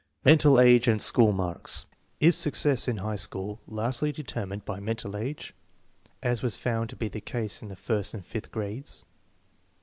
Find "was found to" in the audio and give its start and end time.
6.41-6.95